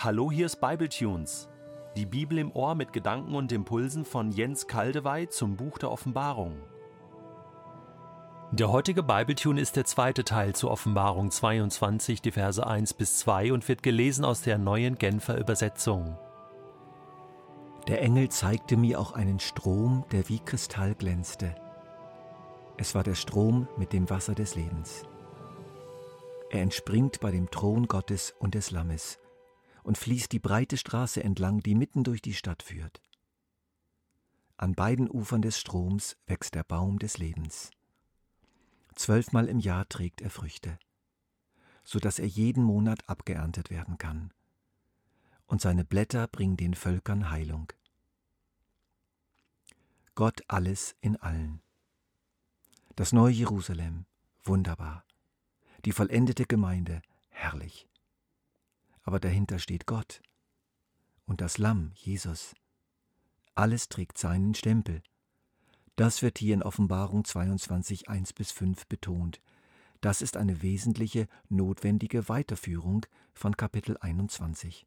[0.00, 1.48] Hallo, hier ist Bibletunes.
[1.96, 6.54] Die Bibel im Ohr mit Gedanken und Impulsen von Jens Kaldewey zum Buch der Offenbarung.
[8.52, 13.52] Der heutige Bibletune ist der zweite Teil zur Offenbarung 22, die Verse 1 bis 2
[13.52, 16.16] und wird gelesen aus der neuen Genfer Übersetzung.
[17.88, 21.56] Der Engel zeigte mir auch einen Strom, der wie Kristall glänzte.
[22.76, 25.02] Es war der Strom mit dem Wasser des Lebens.
[26.50, 29.18] Er entspringt bei dem Thron Gottes und des Lammes
[29.88, 33.00] und fließt die breite Straße entlang, die mitten durch die Stadt führt.
[34.58, 37.70] An beiden Ufern des Stroms wächst der Baum des Lebens.
[38.94, 40.78] Zwölfmal im Jahr trägt er Früchte,
[41.84, 44.30] so dass er jeden Monat abgeerntet werden kann.
[45.46, 47.72] Und seine Blätter bringen den Völkern Heilung.
[50.14, 51.62] Gott alles in allen.
[52.94, 54.04] Das neue Jerusalem,
[54.44, 55.06] wunderbar.
[55.86, 57.88] Die vollendete Gemeinde, herrlich
[59.08, 60.20] aber dahinter steht Gott
[61.24, 62.54] und das Lamm, Jesus.
[63.54, 65.00] Alles trägt seinen Stempel.
[65.96, 69.40] Das wird hier in Offenbarung 22, 1 bis 5 betont.
[70.02, 74.86] Das ist eine wesentliche, notwendige Weiterführung von Kapitel 21.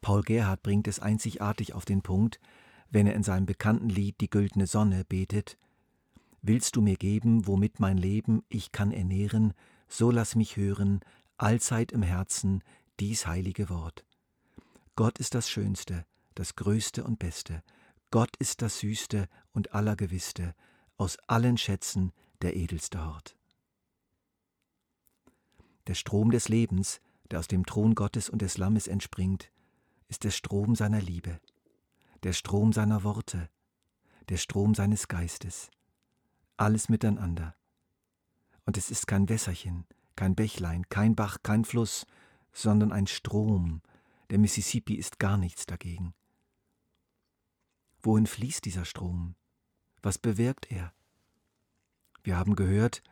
[0.00, 2.40] Paul Gerhard bringt es einzigartig auf den Punkt,
[2.88, 5.58] wenn er in seinem bekannten Lied Die güldene Sonne betet
[6.40, 9.52] Willst du mir geben, womit mein Leben ich kann ernähren,
[9.88, 11.00] so lass mich hören,
[11.38, 12.62] allzeit im Herzen
[13.00, 14.04] dies heilige Wort.
[14.94, 17.62] Gott ist das Schönste, das Größte und Beste.
[18.10, 20.54] Gott ist das Süßste und Allergewisste,
[20.96, 23.36] aus allen Schätzen der edelste Hort.
[25.86, 29.50] Der Strom des Lebens, der aus dem Thron Gottes und des Lammes entspringt,
[30.08, 31.40] ist der Strom seiner Liebe,
[32.22, 33.50] der Strom seiner Worte,
[34.28, 35.70] der Strom seines Geistes.
[36.56, 37.54] Alles miteinander.
[38.64, 42.06] Und es ist kein Wässerchen, kein Bächlein, kein Bach, kein Fluss,
[42.52, 43.82] sondern ein Strom.
[44.30, 46.14] Der Mississippi ist gar nichts dagegen.
[48.02, 49.34] Wohin fließt dieser Strom?
[50.02, 50.92] Was bewirkt er?
[52.22, 53.02] Wir haben gehört,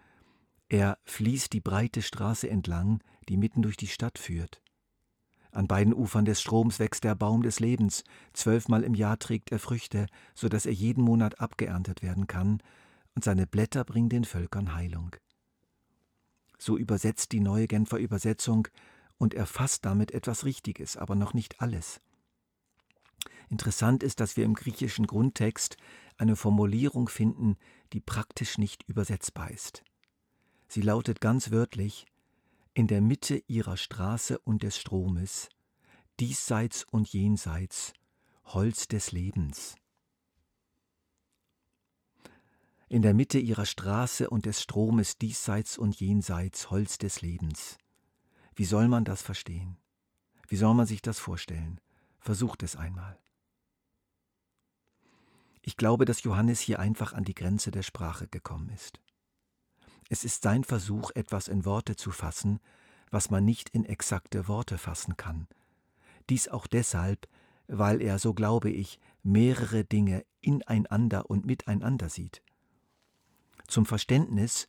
[0.69, 4.63] er fließt die breite Straße entlang, die mitten durch die Stadt führt.
[5.53, 9.61] An beiden Ufern des Stroms wächst der Baum des Lebens, zwölfmal im Jahr trägt er
[9.61, 12.61] Früchte, so dass er jeden Monat abgeerntet werden kann,
[13.15, 15.15] und seine Blätter bringen den Völkern Heilung.
[16.59, 18.69] So übersetzt die neue Genfer Übersetzung
[19.19, 22.01] und erfasst damit etwas Richtiges, aber noch nicht alles.
[23.51, 25.77] Interessant ist, dass wir im griechischen Grundtext
[26.17, 27.57] eine Formulierung finden,
[27.93, 29.85] die praktisch nicht übersetzbar ist.
[30.69, 32.07] Sie lautet ganz wörtlich
[32.75, 35.49] in der Mitte ihrer Straße und des Stromes,
[36.19, 37.93] diesseits und jenseits,
[38.47, 39.77] Holz des Lebens.
[42.89, 47.79] In der Mitte ihrer Straße und des Stromes diesseits und jenseits Holz des Lebens.
[48.55, 49.77] Wie soll man das verstehen?
[50.49, 51.81] Wie soll man sich das vorstellen?
[52.21, 53.19] Versucht es einmal.
[55.63, 59.01] Ich glaube, dass Johannes hier einfach an die Grenze der Sprache gekommen ist.
[60.11, 62.61] Es ist sein Versuch, etwas in Worte zu fassen,
[63.11, 65.49] was man nicht in exakte Worte fassen kann.
[66.29, 67.27] Dies auch deshalb,
[67.67, 72.44] weil er, so glaube ich, mehrere Dinge ineinander und miteinander sieht.
[73.67, 74.67] Zum Verständnis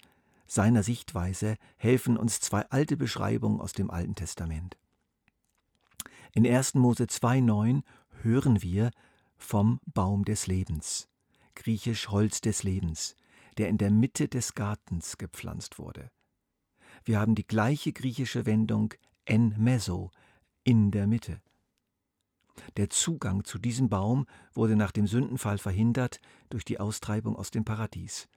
[0.47, 4.77] seiner Sichtweise helfen uns zwei alte Beschreibungen aus dem Alten Testament.
[6.33, 6.75] In 1.
[6.75, 7.81] Mose 2,9
[8.21, 8.91] hören wir
[9.37, 11.07] vom Baum des Lebens,
[11.55, 13.15] griechisch Holz des Lebens,
[13.57, 16.11] der in der Mitte des Gartens gepflanzt wurde.
[17.03, 18.93] Wir haben die gleiche griechische Wendung
[19.25, 20.11] en meso,
[20.63, 21.41] in der Mitte.
[22.77, 26.19] Der Zugang zu diesem Baum wurde nach dem Sündenfall verhindert
[26.49, 28.27] durch die Austreibung aus dem Paradies.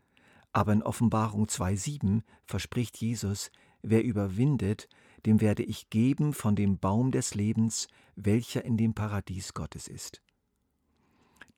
[0.58, 4.88] Aber in Offenbarung 2.7 verspricht Jesus, wer überwindet,
[5.24, 7.86] dem werde ich geben von dem Baum des Lebens,
[8.16, 10.20] welcher in dem Paradies Gottes ist.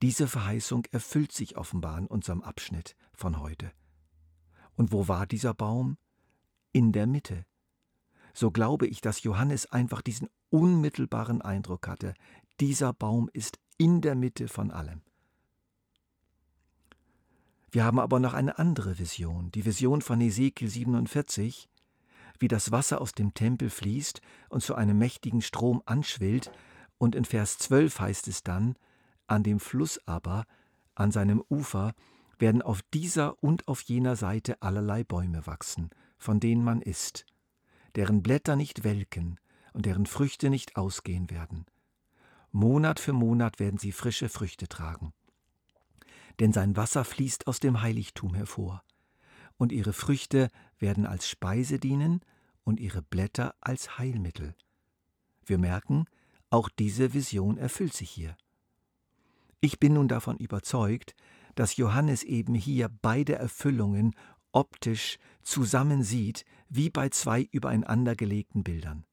[0.02, 3.72] Diese Verheißung erfüllt sich offenbar in unserem Abschnitt von heute.
[4.76, 5.96] Und wo war dieser Baum?
[6.74, 7.46] In der Mitte.
[8.34, 12.12] So glaube ich, dass Johannes einfach diesen unmittelbaren Eindruck hatte,
[12.60, 15.00] dieser Baum ist in der Mitte von allem.
[17.72, 21.68] Wir haben aber noch eine andere Vision, die Vision von Ezekiel 47,
[22.40, 26.50] wie das Wasser aus dem Tempel fließt und zu einem mächtigen Strom anschwillt,
[26.98, 28.74] und in Vers 12 heißt es dann,
[29.26, 30.44] an dem Fluss aber,
[30.94, 31.94] an seinem Ufer,
[32.38, 37.24] werden auf dieser und auf jener Seite allerlei Bäume wachsen, von denen man isst,
[37.94, 39.38] deren Blätter nicht welken
[39.72, 41.66] und deren Früchte nicht ausgehen werden.
[42.50, 45.12] Monat für Monat werden sie frische Früchte tragen
[46.40, 48.82] denn sein Wasser fließt aus dem Heiligtum hervor,
[49.56, 50.48] und ihre Früchte
[50.78, 52.20] werden als Speise dienen
[52.64, 54.54] und ihre Blätter als Heilmittel.
[55.44, 56.06] Wir merken,
[56.48, 58.36] auch diese Vision erfüllt sich hier.
[59.60, 61.14] Ich bin nun davon überzeugt,
[61.54, 64.14] dass Johannes eben hier beide Erfüllungen
[64.52, 69.04] optisch zusammen sieht, wie bei zwei übereinander gelegten Bildern.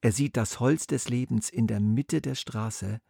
[0.00, 3.00] Er sieht das Holz des Lebens in der Mitte der Straße,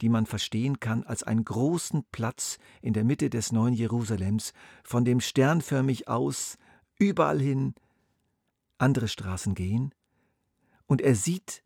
[0.00, 4.52] die man verstehen kann als einen großen Platz in der Mitte des neuen Jerusalems,
[4.84, 6.58] von dem sternförmig aus
[6.98, 7.74] überall hin
[8.78, 9.94] andere Straßen gehen.
[10.86, 11.62] Und er sieht,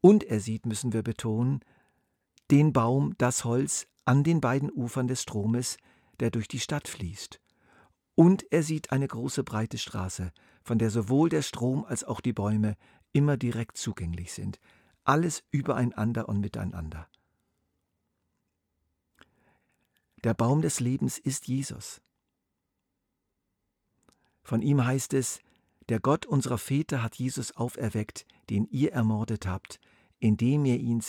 [0.00, 1.60] und er sieht, müssen wir betonen,
[2.50, 5.76] den Baum, das Holz an den beiden Ufern des Stromes,
[6.20, 7.40] der durch die Stadt fließt.
[8.14, 10.32] Und er sieht eine große breite Straße,
[10.62, 12.76] von der sowohl der Strom als auch die Bäume
[13.12, 14.58] immer direkt zugänglich sind.
[15.04, 17.08] Alles übereinander und miteinander.
[20.24, 22.00] Der Baum des Lebens ist Jesus.
[24.42, 25.40] Von ihm heißt es,
[25.88, 29.78] der Gott unserer Väter hat Jesus auferweckt, den ihr ermordet habt,
[30.18, 31.02] indem ihr ihn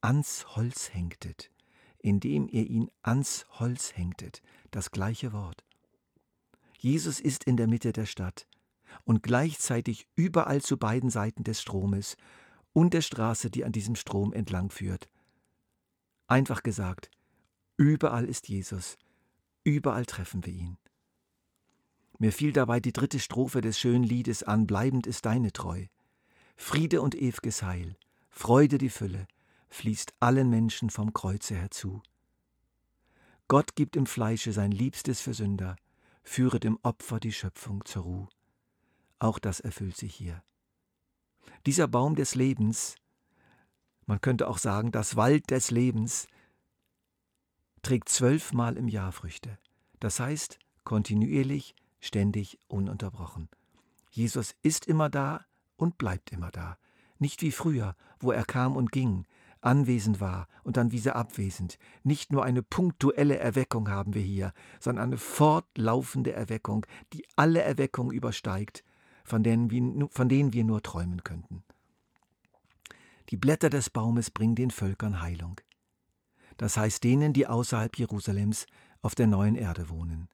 [0.00, 1.50] ans Holz hängtet,
[1.98, 5.64] indem ihr ihn ans Holz hängtet, das gleiche Wort.
[6.78, 8.46] Jesus ist in der Mitte der Stadt
[9.04, 12.16] und gleichzeitig überall zu beiden Seiten des Stromes
[12.72, 15.08] und der Straße, die an diesem Strom entlang führt.
[16.26, 17.10] Einfach gesagt,
[17.76, 18.96] überall ist Jesus,
[19.64, 20.78] überall treffen wir ihn.
[22.18, 25.86] Mir fiel dabei die dritte Strophe des schönen Liedes an, bleibend ist deine Treu.
[26.56, 27.96] Friede und ew'ges Heil,
[28.30, 29.26] Freude die Fülle,
[29.68, 32.02] fließt allen Menschen vom Kreuze herzu.
[33.48, 35.76] Gott gibt im Fleische sein Liebstes für Sünder,
[36.22, 38.28] führet im Opfer die Schöpfung zur Ruhe.
[39.18, 40.42] Auch das erfüllt sich hier.
[41.66, 42.96] Dieser Baum des Lebens,
[44.06, 46.26] man könnte auch sagen, das Wald des Lebens,
[47.86, 49.60] trägt zwölfmal im Jahr Früchte.
[50.00, 53.48] Das heißt, kontinuierlich, ständig, ununterbrochen.
[54.10, 55.46] Jesus ist immer da
[55.76, 56.78] und bleibt immer da.
[57.20, 59.24] Nicht wie früher, wo er kam und ging,
[59.60, 61.78] anwesend war und dann wieder abwesend.
[62.02, 68.10] Nicht nur eine punktuelle Erweckung haben wir hier, sondern eine fortlaufende Erweckung, die alle Erweckung
[68.10, 68.82] übersteigt,
[69.22, 71.62] von denen wir, von denen wir nur träumen könnten.
[73.30, 75.60] Die Blätter des Baumes bringen den Völkern Heilung.
[76.56, 78.66] Das heißt denen, die außerhalb Jerusalems
[79.02, 80.28] auf der neuen Erde wohnen.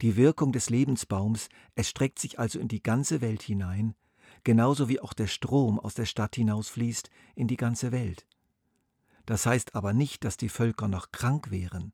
[0.00, 3.94] Die Wirkung des Lebensbaums erstreckt sich also in die ganze Welt hinein,
[4.44, 8.26] genauso wie auch der Strom aus der Stadt hinausfließt in die ganze Welt.
[9.26, 11.92] Das heißt aber nicht, dass die Völker noch krank wären,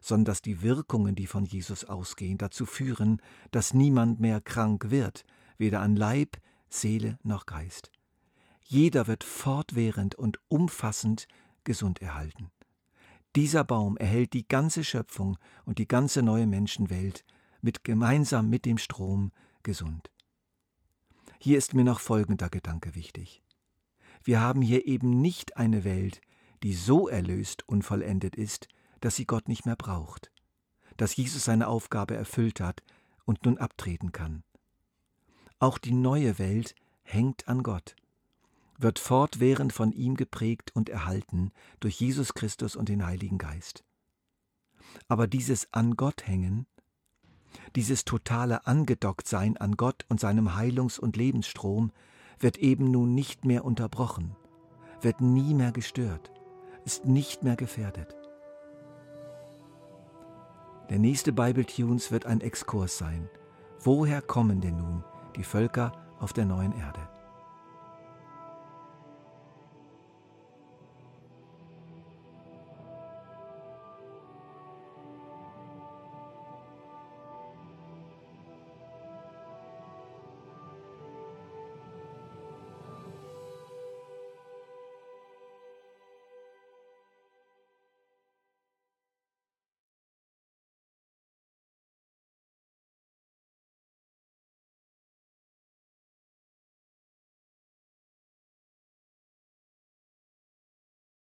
[0.00, 5.24] sondern dass die Wirkungen, die von Jesus ausgehen, dazu führen, dass niemand mehr krank wird,
[5.58, 6.36] weder an Leib,
[6.68, 7.90] Seele noch Geist.
[8.62, 11.28] Jeder wird fortwährend und umfassend
[11.62, 12.50] gesund erhalten.
[13.36, 15.36] Dieser Baum erhält die ganze Schöpfung
[15.66, 17.22] und die ganze neue Menschenwelt
[17.60, 19.30] mit gemeinsam mit dem Strom
[19.62, 20.10] gesund.
[21.38, 23.42] Hier ist mir noch folgender Gedanke wichtig.
[24.24, 26.22] Wir haben hier eben nicht eine Welt,
[26.62, 28.68] die so erlöst und vollendet ist,
[29.02, 30.32] dass sie Gott nicht mehr braucht,
[30.96, 32.82] dass Jesus seine Aufgabe erfüllt hat
[33.26, 34.44] und nun abtreten kann.
[35.58, 37.96] Auch die neue Welt hängt an Gott,
[38.78, 41.50] wird fortwährend von ihm geprägt und erhalten
[41.80, 43.84] durch Jesus Christus und den Heiligen Geist.
[45.08, 46.66] Aber dieses an Gott hängen,
[47.74, 51.92] dieses totale Angedocktsein an Gott und seinem Heilungs- und Lebensstrom
[52.38, 54.36] wird eben nun nicht mehr unterbrochen,
[55.00, 56.30] wird nie mehr gestört,
[56.84, 58.14] ist nicht mehr gefährdet.
[60.90, 63.28] Der nächste Bible Tunes wird ein Exkurs sein.
[63.80, 65.04] Woher kommen denn nun
[65.34, 67.15] die Völker auf der neuen Erde?